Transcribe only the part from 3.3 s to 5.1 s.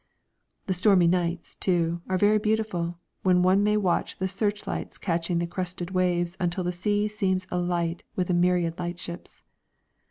one may watch the searchlights